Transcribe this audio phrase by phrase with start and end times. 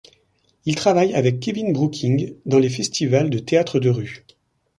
[0.65, 4.25] Il travaille avec Kevin Brooking dans les festivals de théâtre de rue.